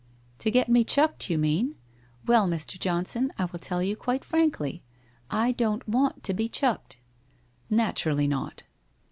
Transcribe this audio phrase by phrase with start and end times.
[0.39, 1.75] ''To get me chucked, you mean.
[2.25, 2.79] Well, Mr.
[2.79, 4.81] Johnson, I will tell you quite frankly,
[5.29, 6.97] I don't want to be chucked.'
[7.69, 8.63] 1 Naturally not.'